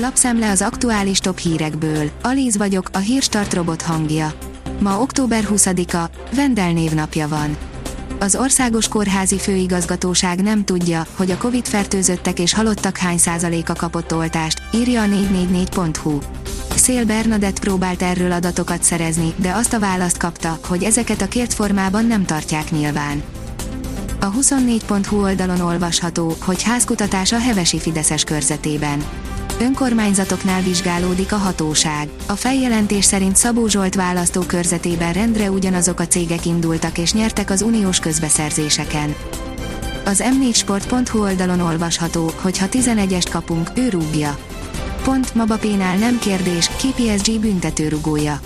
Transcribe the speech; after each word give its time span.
Lapszemle 0.00 0.50
az 0.50 0.62
aktuális 0.62 1.18
top 1.18 1.38
hírekből. 1.38 2.10
Alíz 2.22 2.56
vagyok, 2.56 2.88
a 2.92 2.98
hírstart 2.98 3.54
robot 3.54 3.82
hangja. 3.82 4.32
Ma 4.80 5.00
október 5.00 5.44
20-a, 5.50 6.10
Vendel 6.34 6.72
névnapja 6.72 7.28
van. 7.28 7.56
Az 8.18 8.36
Országos 8.36 8.88
Kórházi 8.88 9.38
Főigazgatóság 9.38 10.42
nem 10.42 10.64
tudja, 10.64 11.06
hogy 11.16 11.30
a 11.30 11.36
Covid-fertőzöttek 11.36 12.38
és 12.38 12.54
halottak 12.54 12.96
hány 12.96 13.18
százaléka 13.18 13.74
kapott 13.74 14.14
oltást, 14.14 14.62
írja 14.74 15.02
a 15.02 15.06
444.hu. 15.06 16.18
Szél 16.74 17.04
Bernadett 17.04 17.60
próbált 17.60 18.02
erről 18.02 18.32
adatokat 18.32 18.82
szerezni, 18.82 19.34
de 19.36 19.52
azt 19.52 19.72
a 19.72 19.78
választ 19.78 20.16
kapta, 20.16 20.58
hogy 20.66 20.82
ezeket 20.82 21.20
a 21.20 21.28
kért 21.28 21.54
formában 21.54 22.06
nem 22.06 22.24
tartják 22.24 22.70
nyilván. 22.70 23.22
A 24.20 24.32
24.hu 24.32 25.22
oldalon 25.22 25.60
olvasható, 25.60 26.36
hogy 26.40 26.62
házkutatás 26.62 27.32
a 27.32 27.38
Hevesi 27.38 27.78
Fideszes 27.78 28.24
körzetében. 28.24 29.04
Önkormányzatoknál 29.60 30.62
vizsgálódik 30.62 31.32
a 31.32 31.36
hatóság. 31.36 32.08
A 32.26 32.32
feljelentés 32.32 33.04
szerint 33.04 33.36
Szabó 33.36 33.68
Zsolt 33.68 33.94
választókörzetében 33.94 35.12
rendre 35.12 35.50
ugyanazok 35.50 36.00
a 36.00 36.06
cégek 36.06 36.46
indultak 36.46 36.98
és 36.98 37.12
nyertek 37.12 37.50
az 37.50 37.62
uniós 37.62 37.98
közbeszerzéseken. 37.98 39.14
Az 40.04 40.24
m4sport.hu 40.26 41.20
oldalon 41.20 41.60
olvasható, 41.60 42.30
hogy 42.40 42.58
ha 42.58 42.66
11-est 42.70 43.26
kapunk, 43.30 43.70
ő 43.74 43.88
rúgja. 43.88 44.38
Pont 45.04 45.34
Mabapénál 45.34 45.96
nem 45.96 46.18
kérdés, 46.18 46.70
ki 46.76 46.88
PSG 46.88 47.40
büntetőrugója. 47.40 48.40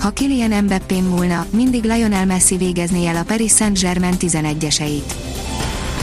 Ha 0.00 0.10
Kylian 0.10 0.64
Mbappé 0.64 1.00
múlna, 1.00 1.46
mindig 1.50 1.82
Lionel 1.82 2.26
Messi 2.26 2.56
végezné 2.56 3.06
el 3.06 3.16
a 3.16 3.22
Paris 3.22 3.52
Saint-Germain 3.52 4.14
11-eseit. 4.18 5.12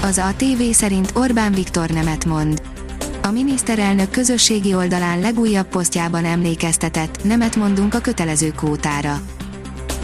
Az 0.01 0.17
a 0.17 0.33
TV 0.37 0.61
szerint 0.71 1.11
Orbán 1.15 1.53
Viktor 1.53 1.89
nemet 1.89 2.25
mond. 2.25 2.61
A 3.27 3.31
miniszterelnök 3.31 4.09
közösségi 4.09 4.73
oldalán 4.73 5.19
legújabb 5.19 5.67
posztjában 5.67 6.25
emlékeztetett, 6.25 7.23
nemet 7.23 7.55
mondunk 7.55 7.93
a 7.93 7.99
kötelező 7.99 8.51
kótára. 8.55 9.21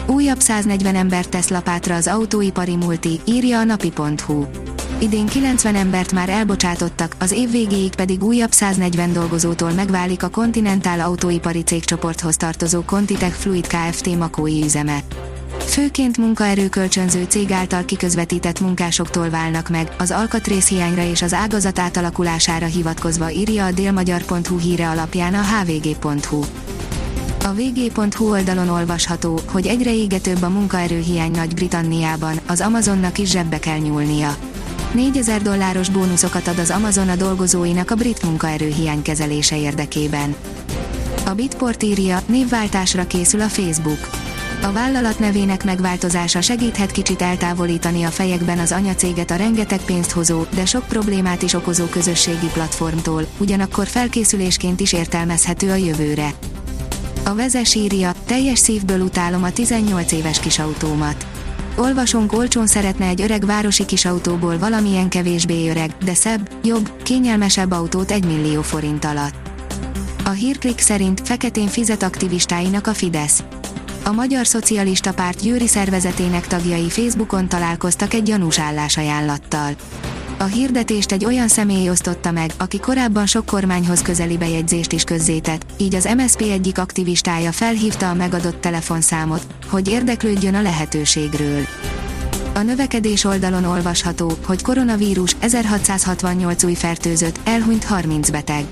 Újabb 0.06 0.40
140 0.40 0.94
embert 0.94 1.28
tesz 1.28 1.48
lapátra 1.48 1.94
az 1.94 2.06
autóipari 2.06 2.76
multi, 2.76 3.20
írja 3.24 3.58
a 3.58 3.64
napi.hu. 3.64 4.44
Idén 4.98 5.26
90 5.26 5.74
embert 5.74 6.12
már 6.12 6.28
elbocsátottak, 6.28 7.16
az 7.18 7.32
év 7.32 7.50
végéig 7.50 7.94
pedig 7.94 8.24
újabb 8.24 8.52
140 8.52 9.12
dolgozótól 9.12 9.72
megválik 9.72 10.22
a 10.22 10.28
Continental 10.28 11.00
autóipari 11.00 11.62
cégcsoporthoz 11.62 12.36
tartozó 12.36 12.82
Contitech 12.82 13.34
Fluid 13.34 13.66
Kft. 13.66 14.16
makói 14.16 14.62
üzeme. 14.64 14.98
Főként 15.58 16.16
munkaerőkölcsönző 16.16 17.24
cég 17.28 17.50
által 17.50 17.84
kiközvetített 17.84 18.60
munkásoktól 18.60 19.30
válnak 19.30 19.68
meg, 19.68 19.94
az 19.98 20.10
alkatrészhiányra 20.10 21.02
és 21.02 21.22
az 21.22 21.32
ágazat 21.32 21.78
átalakulására 21.78 22.66
hivatkozva 22.66 23.30
írja 23.30 23.64
a 23.64 23.72
délmagyar.hu 23.72 24.58
híre 24.58 24.88
alapján 24.88 25.34
a 25.34 25.42
hvg.hu. 25.42 26.42
A 27.44 27.52
vg.hu 27.52 28.30
oldalon 28.30 28.68
olvasható, 28.68 29.40
hogy 29.50 29.66
egyre 29.66 29.94
égetőbb 29.94 30.42
a 30.42 30.48
munkaerőhiány 30.48 31.30
Nagy-Britanniában, 31.30 32.40
az 32.46 32.60
Amazonnak 32.60 33.18
is 33.18 33.30
zsebbe 33.30 33.58
kell 33.58 33.78
nyúlnia. 33.78 34.36
4000 34.94 35.42
dolláros 35.42 35.88
bónuszokat 35.88 36.46
ad 36.46 36.58
az 36.58 36.70
Amazon 36.70 37.08
a 37.08 37.16
dolgozóinak 37.16 37.90
a 37.90 37.94
brit 37.94 38.22
munkaerőhiány 38.22 39.02
kezelése 39.02 39.58
érdekében. 39.58 40.34
A 41.26 41.30
Bitport 41.30 41.82
írja, 41.82 42.22
névváltásra 42.26 43.06
készül 43.06 43.40
a 43.40 43.48
Facebook. 43.48 44.10
A 44.64 44.72
vállalat 44.72 45.18
nevének 45.18 45.64
megváltozása 45.64 46.40
segíthet 46.40 46.90
kicsit 46.90 47.22
eltávolítani 47.22 48.02
a 48.02 48.10
fejekben 48.10 48.58
az 48.58 48.72
anyacéget 48.72 49.30
a 49.30 49.36
rengeteg 49.36 49.80
pénzt 49.80 50.10
hozó, 50.10 50.44
de 50.54 50.64
sok 50.64 50.86
problémát 50.86 51.42
is 51.42 51.54
okozó 51.54 51.84
közösségi 51.84 52.46
platformtól, 52.52 53.26
ugyanakkor 53.38 53.86
felkészülésként 53.86 54.80
is 54.80 54.92
értelmezhető 54.92 55.70
a 55.70 55.74
jövőre. 55.74 56.30
A 57.24 57.34
vezes 57.34 57.74
írja, 57.74 58.12
teljes 58.26 58.58
szívből 58.58 59.00
utálom 59.00 59.42
a 59.42 59.52
18 59.52 60.12
éves 60.12 60.40
kisautómat. 60.40 61.26
Olvasónk 61.76 62.32
olcsón 62.32 62.66
szeretne 62.66 63.06
egy 63.06 63.20
öreg 63.20 63.46
városi 63.46 63.84
kisautóból 63.84 64.58
valamilyen 64.58 65.08
kevésbé 65.08 65.70
öreg, 65.70 65.94
de 66.04 66.14
szebb, 66.14 66.50
jobb, 66.62 67.02
kényelmesebb 67.02 67.70
autót 67.70 68.10
1 68.10 68.24
millió 68.24 68.62
forint 68.62 69.04
alatt. 69.04 69.34
A 70.24 70.30
hírklik 70.30 70.78
szerint 70.78 71.20
feketén 71.24 71.68
fizet 71.68 72.02
aktivistáinak 72.02 72.86
a 72.86 72.94
Fidesz. 72.94 73.42
A 74.06 74.12
Magyar 74.12 74.46
Szocialista 74.46 75.12
Párt 75.12 75.42
Győri 75.42 75.66
szervezetének 75.66 76.46
tagjai 76.46 76.90
Facebookon 76.90 77.48
találkoztak 77.48 78.14
egy 78.14 78.22
gyanús 78.22 78.58
állásajánlattal. 78.58 79.74
A 80.38 80.44
hirdetést 80.44 81.12
egy 81.12 81.24
olyan 81.24 81.48
személy 81.48 81.90
osztotta 81.90 82.30
meg, 82.30 82.50
aki 82.58 82.80
korábban 82.80 83.26
sok 83.26 83.46
kormányhoz 83.46 84.02
közeli 84.02 84.36
bejegyzést 84.36 84.92
is 84.92 85.04
közzétett, 85.04 85.66
így 85.76 85.94
az 85.94 86.08
MSP 86.16 86.40
egyik 86.40 86.78
aktivistája 86.78 87.52
felhívta 87.52 88.10
a 88.10 88.14
megadott 88.14 88.60
telefonszámot, 88.60 89.46
hogy 89.70 89.88
érdeklődjön 89.88 90.54
a 90.54 90.62
lehetőségről. 90.62 91.60
A 92.54 92.62
növekedés 92.62 93.24
oldalon 93.24 93.64
olvasható, 93.64 94.32
hogy 94.46 94.62
koronavírus 94.62 95.36
1668 95.40 96.64
új 96.64 96.74
fertőzött, 96.74 97.40
elhunyt 97.44 97.84
30 97.84 98.30
beteg. 98.30 98.64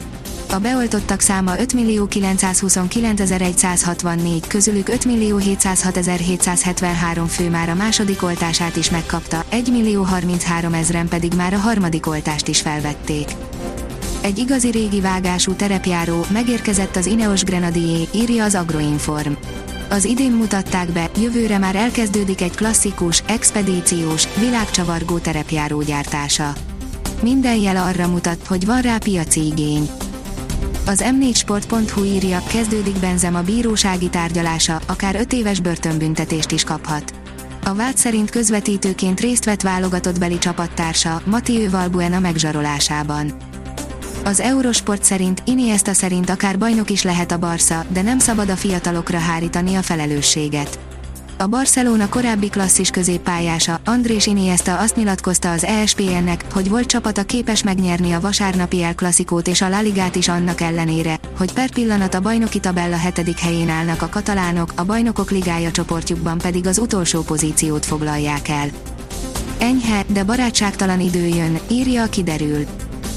A 0.52 0.58
beoltottak 0.58 1.20
száma 1.20 1.52
5.929.164, 1.56 4.42
közülük 4.48 4.88
5.706.773 4.88 7.24
fő 7.28 7.50
már 7.50 7.68
a 7.68 7.74
második 7.74 8.22
oltását 8.22 8.76
is 8.76 8.90
megkapta, 8.90 9.44
1.033 9.50 10.74
ezren 10.74 11.08
pedig 11.08 11.34
már 11.34 11.54
a 11.54 11.58
harmadik 11.58 12.06
oltást 12.06 12.48
is 12.48 12.60
felvették. 12.60 13.28
Egy 14.20 14.38
igazi 14.38 14.70
régi 14.70 15.00
vágású 15.00 15.52
terepjáró 15.52 16.24
megérkezett 16.32 16.96
az 16.96 17.06
Ineos 17.06 17.44
Grenadier, 17.44 18.06
írja 18.14 18.44
az 18.44 18.54
Agroinform. 18.54 19.32
Az 19.90 20.04
idén 20.04 20.32
mutatták 20.32 20.88
be, 20.88 21.10
jövőre 21.20 21.58
már 21.58 21.76
elkezdődik 21.76 22.40
egy 22.40 22.54
klasszikus, 22.54 23.22
expedíciós, 23.26 24.28
világcsavargó 24.38 25.18
terepjáró 25.18 25.82
gyártása. 25.82 26.52
Minden 27.22 27.56
jel 27.56 27.76
arra 27.76 28.08
mutat, 28.08 28.46
hogy 28.46 28.66
van 28.66 28.80
rá 28.80 28.98
piaci 28.98 29.46
igény. 29.46 29.88
Az 30.86 31.04
m4sport.hu 31.20 32.04
írja, 32.04 32.42
kezdődik 32.48 32.98
Benzem 32.98 33.34
a 33.34 33.42
bírósági 33.42 34.08
tárgyalása, 34.08 34.80
akár 34.86 35.14
5 35.16 35.32
éves 35.32 35.60
börtönbüntetést 35.60 36.50
is 36.50 36.64
kaphat. 36.64 37.14
A 37.64 37.74
vád 37.74 37.96
szerint 37.96 38.30
közvetítőként 38.30 39.20
részt 39.20 39.44
vett 39.44 39.60
válogatott 39.60 40.18
beli 40.18 40.38
csapattársa, 40.38 41.22
Mathieu 41.24 41.70
Valbuena 41.70 42.18
megzsarolásában. 42.18 43.32
Az 44.24 44.40
Eurosport 44.40 45.04
szerint 45.04 45.42
Iniesta 45.44 45.92
szerint 45.92 46.30
akár 46.30 46.58
bajnok 46.58 46.90
is 46.90 47.02
lehet 47.02 47.32
a 47.32 47.38
Barca, 47.38 47.84
de 47.88 48.02
nem 48.02 48.18
szabad 48.18 48.48
a 48.48 48.56
fiatalokra 48.56 49.18
hárítani 49.18 49.74
a 49.74 49.82
felelősséget. 49.82 50.78
A 51.42 51.46
Barcelona 51.46 52.08
korábbi 52.08 52.48
klasszis 52.48 52.90
középpályása, 52.90 53.80
Andrés 53.84 54.26
Iniesta 54.26 54.78
azt 54.78 54.96
nyilatkozta 54.96 55.50
az 55.50 55.64
ESPN-nek, 55.64 56.44
hogy 56.52 56.68
volt 56.68 56.86
csapata 56.86 57.22
képes 57.22 57.62
megnyerni 57.62 58.12
a 58.12 58.20
vasárnapi 58.20 58.82
El 58.82 58.94
Classicót 58.94 59.48
és 59.48 59.60
a 59.60 59.68
La 59.68 59.80
Ligát 59.80 60.16
is 60.16 60.28
annak 60.28 60.60
ellenére, 60.60 61.18
hogy 61.38 61.52
per 61.52 61.70
pillanat 61.70 62.14
a 62.14 62.20
bajnoki 62.20 62.60
tabella 62.60 62.96
hetedik 62.96 63.38
helyén 63.38 63.68
állnak 63.68 64.02
a 64.02 64.08
katalánok, 64.08 64.72
a 64.76 64.84
bajnokok 64.84 65.30
ligája 65.30 65.70
csoportjukban 65.70 66.38
pedig 66.38 66.66
az 66.66 66.78
utolsó 66.78 67.22
pozíciót 67.22 67.86
foglalják 67.86 68.48
el. 68.48 68.68
Enyhe, 69.58 70.04
de 70.08 70.24
barátságtalan 70.24 71.00
idő 71.00 71.26
jön, 71.26 71.58
írja 71.70 72.02
a 72.02 72.08
kiderül. 72.08 72.66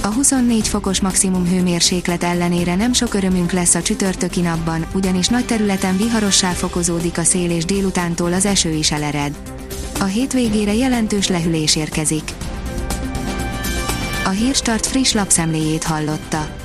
A 0.05 0.13
24 0.13 0.67
fokos 0.67 1.01
maximum 1.01 1.47
hőmérséklet 1.47 2.23
ellenére 2.23 2.75
nem 2.75 2.93
sok 2.93 3.13
örömünk 3.13 3.51
lesz 3.51 3.75
a 3.75 3.81
csütörtöki 3.81 4.41
napban, 4.41 4.85
ugyanis 4.93 5.27
nagy 5.27 5.45
területen 5.45 5.97
viharossá 5.97 6.51
fokozódik 6.51 7.17
a 7.17 7.23
szél 7.23 7.51
és 7.51 7.65
délutántól 7.65 8.33
az 8.33 8.45
eső 8.45 8.69
is 8.71 8.91
elered. 8.91 9.35
A 9.99 10.03
hétvégére 10.03 10.73
jelentős 10.73 11.27
lehűlés 11.27 11.75
érkezik. 11.75 12.31
A 14.25 14.29
Hírstart 14.29 14.85
friss 14.85 15.13
lapszemléjét 15.13 15.83
hallotta. 15.83 16.64